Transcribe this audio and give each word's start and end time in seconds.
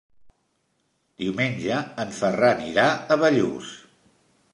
Diumenge 1.23 1.77
en 2.05 2.15
Ferran 2.21 2.63
irà 2.71 2.87
a 2.93 3.19
Bellús. 3.25 3.71